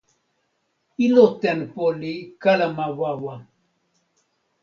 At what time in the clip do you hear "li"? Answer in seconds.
1.99-2.13